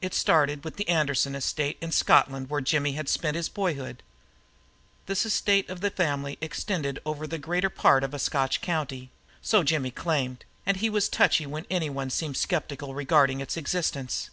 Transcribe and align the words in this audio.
It 0.00 0.14
started 0.14 0.62
with 0.62 0.76
the 0.76 0.88
Anderson 0.88 1.34
estate 1.34 1.78
in 1.80 1.90
Scotland 1.90 2.48
where 2.48 2.60
Jimmy 2.60 2.92
had 2.92 3.08
spent 3.08 3.34
his 3.34 3.48
boyhood. 3.48 4.04
This 5.06 5.26
estate 5.26 5.68
of 5.68 5.80
the 5.80 5.90
family 5.90 6.38
extended 6.40 7.00
over 7.04 7.26
the 7.26 7.38
greater 7.38 7.68
part 7.68 8.04
of 8.04 8.14
a 8.14 8.20
Scotch 8.20 8.60
county, 8.60 9.10
so 9.42 9.64
Jimmy 9.64 9.90
claimed, 9.90 10.44
and 10.64 10.76
he 10.76 10.88
was 10.88 11.08
touchy 11.08 11.44
when 11.44 11.66
anyone 11.70 12.08
seemed 12.10 12.36
skeptical 12.36 12.94
regarding 12.94 13.40
its 13.40 13.56
existence. 13.56 14.30